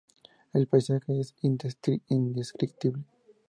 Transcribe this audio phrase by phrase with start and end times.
[0.53, 1.35] El paisaje es
[2.07, 3.03] indescriptible.